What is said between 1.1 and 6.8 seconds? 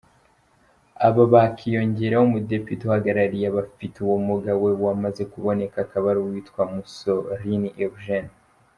bakiyongeraho umudepite uhagarariye abafite ubumuga we wamaze kuboneka, akaba ari uwitwa